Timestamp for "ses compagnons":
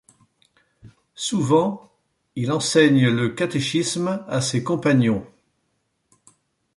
4.41-5.27